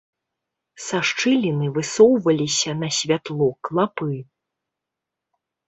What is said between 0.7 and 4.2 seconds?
Са шчыліны высоўваліся на святло клапы.